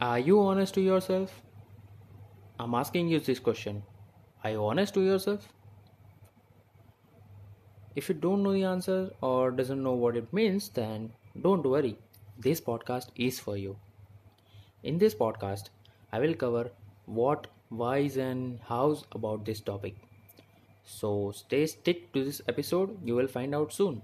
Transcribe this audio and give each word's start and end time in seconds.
Are 0.00 0.18
you 0.18 0.40
honest 0.40 0.74
to 0.74 0.80
yourself? 0.80 1.42
I'm 2.60 2.74
asking 2.74 3.08
you 3.08 3.18
this 3.20 3.38
question. 3.40 3.82
Are 4.44 4.50
you 4.50 4.64
honest 4.64 4.94
to 4.94 5.00
yourself? 5.00 5.48
If 7.96 8.08
you 8.08 8.14
don't 8.14 8.42
know 8.42 8.52
the 8.52 8.64
answer 8.64 9.10
or 9.20 9.50
doesn't 9.50 9.82
know 9.82 9.92
what 9.92 10.16
it 10.16 10.32
means, 10.32 10.68
then 10.68 11.12
don't 11.42 11.66
worry. 11.66 11.98
This 12.38 12.60
podcast 12.60 13.08
is 13.16 13.40
for 13.40 13.56
you. 13.56 13.76
In 14.84 14.98
this 14.98 15.14
podcast, 15.14 15.70
I 16.12 16.20
will 16.20 16.34
cover 16.34 16.70
what, 17.06 17.48
whys, 17.70 18.16
and 18.16 18.60
hows 18.60 19.04
about 19.12 19.44
this 19.44 19.60
topic. 19.60 19.96
So 20.84 21.32
stay 21.32 21.66
stick 21.66 22.12
to 22.12 22.24
this 22.24 22.40
episode. 22.48 22.98
You 23.04 23.16
will 23.16 23.28
find 23.28 23.54
out 23.54 23.72
soon. 23.72 24.02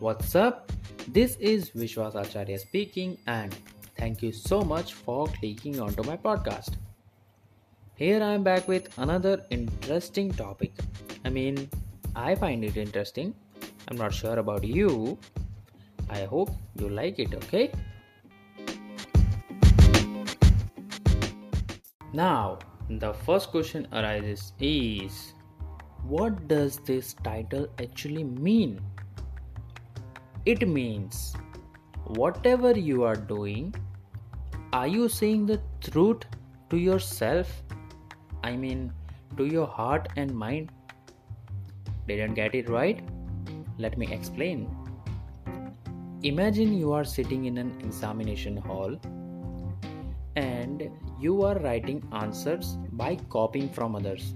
What's 0.00 0.36
up? 0.36 0.70
This 1.08 1.34
is 1.40 1.70
Vishwas 1.70 2.14
Acharya 2.14 2.56
speaking, 2.60 3.18
and 3.26 3.52
thank 3.96 4.22
you 4.22 4.30
so 4.30 4.62
much 4.62 4.94
for 4.94 5.26
clicking 5.26 5.80
onto 5.80 6.04
my 6.04 6.16
podcast. 6.16 6.74
Here 7.96 8.22
I 8.22 8.34
am 8.34 8.44
back 8.44 8.68
with 8.68 8.96
another 8.98 9.44
interesting 9.50 10.30
topic. 10.30 10.70
I 11.24 11.30
mean, 11.30 11.68
I 12.14 12.36
find 12.36 12.62
it 12.62 12.76
interesting. 12.76 13.34
I'm 13.88 13.96
not 13.96 14.14
sure 14.14 14.38
about 14.38 14.62
you. 14.62 15.18
I 16.08 16.26
hope 16.26 16.50
you 16.78 16.88
like 16.88 17.18
it, 17.18 17.34
okay? 17.34 17.72
Now, 22.12 22.60
the 22.88 23.14
first 23.26 23.50
question 23.50 23.88
arises 23.92 24.52
is 24.60 25.34
what 26.06 26.46
does 26.46 26.78
this 26.86 27.14
title 27.24 27.66
actually 27.80 28.22
mean? 28.22 28.80
It 30.50 30.66
means 30.66 31.34
whatever 32.18 32.70
you 32.70 33.02
are 33.04 33.16
doing, 33.16 33.74
are 34.72 34.86
you 34.86 35.06
saying 35.06 35.44
the 35.44 35.60
truth 35.82 36.22
to 36.70 36.78
yourself? 36.78 37.50
I 38.42 38.56
mean, 38.56 38.90
to 39.36 39.44
your 39.44 39.66
heart 39.66 40.08
and 40.16 40.34
mind? 40.34 40.72
Didn't 42.06 42.32
get 42.32 42.54
it 42.54 42.70
right? 42.70 43.06
Let 43.76 43.98
me 43.98 44.10
explain. 44.10 44.74
Imagine 46.22 46.72
you 46.72 46.94
are 46.94 47.04
sitting 47.04 47.44
in 47.44 47.58
an 47.58 47.78
examination 47.82 48.56
hall 48.56 48.98
and 50.34 50.90
you 51.20 51.42
are 51.42 51.58
writing 51.58 52.02
answers 52.12 52.78
by 52.92 53.16
copying 53.28 53.68
from 53.68 53.94
others. 53.94 54.32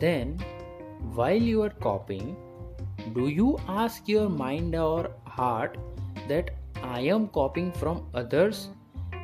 Then, 0.00 0.36
while 1.14 1.40
you 1.54 1.62
are 1.62 1.70
copying, 1.70 2.36
do 3.14 3.28
you 3.28 3.58
ask 3.68 4.08
your 4.08 4.28
mind 4.28 4.74
or 4.74 5.10
heart 5.24 5.76
that 6.28 6.50
I 6.82 7.00
am 7.00 7.28
copying 7.28 7.72
from 7.72 8.06
others 8.14 8.68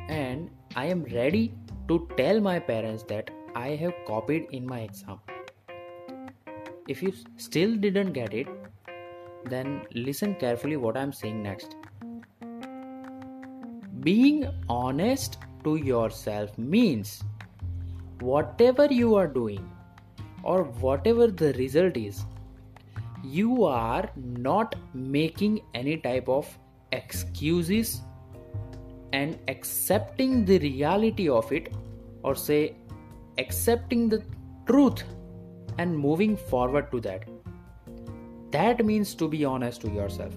and 0.09 0.49
I 0.75 0.85
am 0.85 1.03
ready 1.05 1.53
to 1.87 2.07
tell 2.17 2.39
my 2.41 2.59
parents 2.59 3.03
that 3.03 3.31
I 3.55 3.69
have 3.69 3.93
copied 4.05 4.47
in 4.51 4.65
my 4.65 4.81
exam? 4.81 5.19
If 6.87 7.01
you 7.03 7.13
still 7.37 7.75
didn't 7.75 8.13
get 8.13 8.33
it, 8.33 8.47
then 9.45 9.81
listen 9.93 10.35
carefully 10.35 10.77
what 10.77 10.97
I 10.97 11.01
am 11.01 11.13
saying 11.13 11.41
next. 11.43 11.75
Being 14.01 14.47
honest 14.69 15.37
to 15.63 15.75
yourself 15.75 16.57
means 16.57 17.23
whatever 18.19 18.85
you 18.85 19.15
are 19.15 19.27
doing 19.27 19.69
or 20.43 20.63
whatever 20.63 21.27
the 21.27 21.53
result 21.53 21.97
is, 21.97 22.25
you 23.23 23.65
are 23.65 24.09
not 24.15 24.75
making 24.93 25.61
any 25.73 25.97
type 25.97 26.27
of 26.27 26.47
excuses 26.91 28.01
and 29.13 29.39
accepting 29.47 30.45
the 30.45 30.59
reality 30.59 31.29
of 31.29 31.51
it 31.51 31.73
or 32.23 32.35
say 32.35 32.75
accepting 33.37 34.09
the 34.09 34.23
truth 34.65 35.03
and 35.77 35.97
moving 35.97 36.35
forward 36.35 36.91
to 36.91 36.99
that. 37.01 37.27
That 38.51 38.85
means 38.85 39.13
to 39.15 39.27
be 39.27 39.45
honest 39.45 39.81
to 39.81 39.89
yourself. 39.89 40.33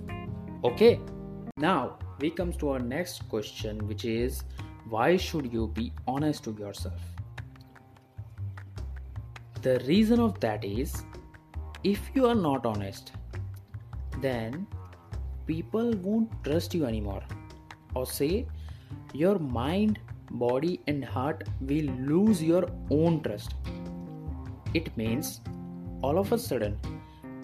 Okay? 0.65 1.01
Now 1.57 1.99
we 2.21 2.31
comes 2.31 2.57
to 2.59 2.71
our 2.71 2.79
next 2.79 3.29
question 3.29 3.87
which 3.87 4.05
is 4.05 4.45
why 4.89 5.17
should 5.17 5.53
you 5.53 5.69
be 5.69 5.93
honest 6.07 6.45
to 6.45 6.53
yourself? 6.53 7.01
The 9.63 9.79
reason 9.87 10.21
of 10.21 10.41
that 10.41 10.65
is 10.65 11.05
if 11.83 12.11
you 12.15 12.27
are 12.27 12.35
not 12.35 12.67
honest, 12.67 13.13
then 14.21 14.67
people 15.47 15.93
won't 16.03 16.31
trust 16.45 16.75
you 16.75 16.85
anymore. 16.85 17.23
Or 17.95 18.07
say, 18.07 18.47
your 19.15 19.39
mind, 19.39 19.99
body, 20.31 20.81
and 20.87 21.03
heart 21.05 21.45
will 21.61 21.87
lose 22.11 22.43
your 22.43 22.69
own 22.91 23.23
trust. 23.23 23.55
It 24.75 24.95
means 24.97 25.41
all 26.03 26.19
of 26.19 26.33
a 26.33 26.39
sudden 26.39 26.79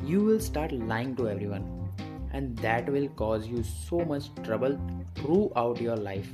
you 0.04 0.20
will 0.20 0.38
start 0.38 0.70
lying 0.72 1.16
to 1.16 1.28
everyone, 1.30 1.90
and 2.32 2.56
that 2.58 2.88
will 2.90 3.08
cause 3.08 3.46
you 3.46 3.62
so 3.62 4.00
much 4.00 4.26
trouble 4.44 4.78
throughout 5.14 5.80
your 5.80 5.96
life. 5.96 6.28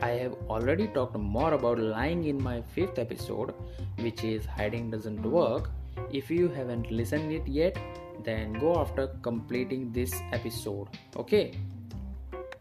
I 0.00 0.08
have 0.08 0.34
already 0.50 0.88
talked 0.88 1.16
more 1.16 1.54
about 1.54 1.78
lying 1.78 2.24
in 2.24 2.42
my 2.42 2.60
fifth 2.60 2.98
episode, 2.98 3.54
which 4.00 4.24
is 4.24 4.44
hiding 4.44 4.90
doesn't 4.90 5.22
work 5.22 5.70
if 6.10 6.30
you 6.30 6.48
haven't 6.48 6.90
listened 6.90 7.32
it 7.32 7.46
yet, 7.46 7.76
then 8.24 8.52
go 8.54 8.80
after 8.80 9.08
completing 9.22 9.92
this 9.92 10.14
episode. 10.32 10.88
Okay? 11.16 11.52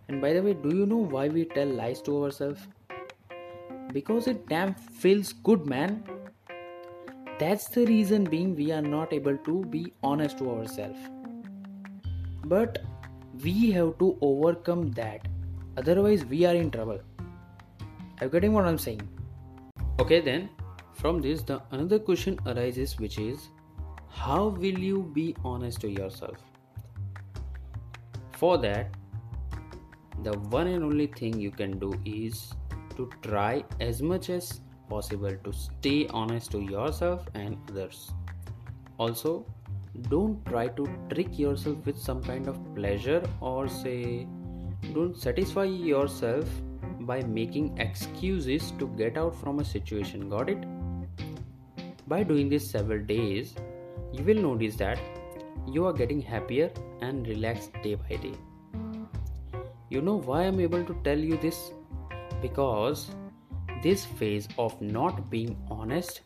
And 0.08 0.22
by 0.22 0.34
the 0.34 0.42
way, 0.42 0.54
do 0.54 0.76
you 0.76 0.86
know 0.86 0.98
why 0.98 1.28
we 1.28 1.46
tell 1.46 1.68
lies 1.68 2.02
to 2.04 2.24
ourselves? 2.24 2.62
Because 3.94 4.28
it 4.28 4.48
damn 4.48 4.74
feels 4.74 5.34
good, 5.34 5.66
man. 5.66 6.04
That's 7.40 7.68
the 7.70 7.86
reason 7.86 8.24
being 8.24 8.56
we 8.56 8.72
are 8.72 8.82
not 8.82 9.14
able 9.14 9.38
to 9.38 9.66
be 9.66 9.94
honest 10.04 10.38
to 10.40 10.52
ourselves. 10.52 11.00
But 12.46 12.80
we 13.44 13.72
have 13.72 13.98
to 14.00 14.18
overcome 14.22 14.92
that. 14.92 15.28
Otherwise, 15.78 16.26
we 16.26 16.46
are 16.46 16.54
in 16.54 16.70
trouble. 16.70 17.00
Are 18.20 18.26
you 18.26 18.30
getting 18.30 18.54
what 18.54 18.66
I'm 18.66 18.78
saying? 18.78 19.02
Okay, 20.00 20.20
then 20.20 20.50
from 21.02 21.20
this, 21.20 21.42
the 21.42 21.60
another 21.72 21.98
question 21.98 22.40
arises, 22.46 23.00
which 23.00 23.18
is 23.18 23.50
how 24.08 24.50
will 24.50 24.80
you 24.88 25.02
be 25.14 25.36
honest 25.44 25.82
to 25.82 25.90
yourself? 25.90 26.38
For 28.38 28.58
that, 28.60 28.92
the 30.24 30.34
one 30.56 30.68
and 30.68 30.84
only 30.84 31.08
thing 31.08 31.40
you 31.40 31.50
can 31.50 31.80
do 31.80 31.94
is 32.06 32.54
to 32.98 33.10
try 33.24 33.64
as 33.80 34.02
much 34.04 34.30
as 34.30 34.62
possible 34.90 35.36
to 35.44 35.52
stay 35.52 36.08
honest 36.10 36.52
to 36.52 36.60
yourself 36.60 37.28
and 37.34 37.58
others. 37.70 38.12
Also, 39.00 39.46
don't 40.10 40.46
try 40.46 40.68
to 40.68 40.88
trick 41.10 41.40
yourself 41.40 41.84
with 41.86 41.98
some 41.98 42.22
kind 42.22 42.48
of 42.48 42.60
pleasure 42.76 43.24
or 43.40 43.68
say, 43.68 44.28
don't 44.94 45.18
satisfy 45.18 45.64
yourself 45.64 46.46
by 47.00 47.22
making 47.24 47.76
excuses 47.80 48.72
to 48.78 48.88
get 48.98 49.18
out 49.18 49.36
from 49.36 49.60
a 49.60 49.66
situation. 49.66 50.30
Got 50.30 50.50
it? 50.50 50.64
By 52.12 52.24
doing 52.24 52.50
this 52.50 52.70
several 52.70 53.00
days, 53.00 53.54
you 54.12 54.24
will 54.26 54.42
notice 54.46 54.76
that 54.76 55.00
you 55.66 55.86
are 55.86 55.94
getting 55.94 56.22
happier 56.22 56.70
and 57.00 57.26
relaxed 57.26 57.72
day 57.84 57.96
by 57.96 58.18
day. 58.18 58.34
You 59.90 60.02
know 60.02 60.18
why 60.18 60.42
I'm 60.42 60.60
able 60.60 60.84
to 60.84 60.94
tell 61.06 61.18
you 61.18 61.38
this? 61.38 61.72
Because 62.42 63.12
this 63.82 64.04
phase 64.04 64.50
of 64.58 64.82
not 64.82 65.30
being 65.30 65.56
honest 65.70 66.20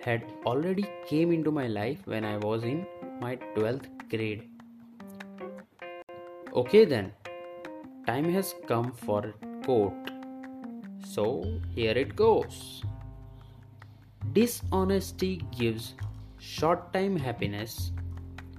had 0.00 0.22
already 0.44 0.88
came 1.08 1.32
into 1.32 1.50
my 1.50 1.66
life 1.66 1.98
when 2.04 2.24
I 2.24 2.36
was 2.36 2.62
in 2.62 2.86
my 3.20 3.34
12th 3.56 4.08
grade. 4.08 4.48
Okay 6.54 6.84
then, 6.84 7.12
time 8.06 8.32
has 8.32 8.54
come 8.68 8.92
for 8.92 9.34
quote. 9.64 10.12
So 11.04 11.42
here 11.74 11.98
it 11.98 12.14
goes. 12.14 12.84
Dishonesty 14.32 15.42
gives 15.56 15.94
short 16.38 16.92
time 16.92 17.16
happiness 17.16 17.92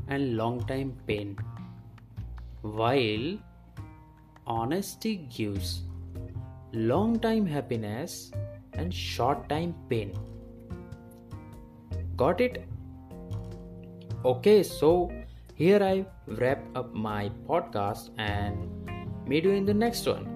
and 0.07 0.35
long 0.37 0.65
time 0.65 0.95
pain, 1.07 1.37
while 2.61 3.37
honesty 4.45 5.27
gives 5.35 5.83
long 6.73 7.19
time 7.19 7.45
happiness 7.45 8.31
and 8.73 8.93
short 8.93 9.47
time 9.49 9.75
pain. 9.89 10.13
Got 12.15 12.41
it? 12.41 12.65
Okay, 14.25 14.63
so 14.63 15.11
here 15.55 15.83
I 15.83 16.05
wrap 16.27 16.63
up 16.75 16.93
my 16.93 17.29
podcast 17.47 18.09
and 18.17 18.89
meet 19.27 19.43
you 19.43 19.51
in 19.51 19.65
the 19.65 19.73
next 19.73 20.05
one. 20.07 20.27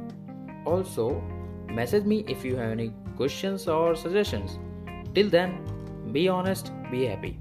Also, 0.65 1.21
message 1.67 2.05
me 2.05 2.23
if 2.27 2.45
you 2.45 2.55
have 2.55 2.71
any 2.71 2.93
questions 3.15 3.67
or 3.67 3.95
suggestions. 3.95 4.59
Till 5.13 5.29
then, 5.29 5.57
be 6.11 6.29
honest, 6.29 6.71
be 6.89 7.05
happy. 7.05 7.37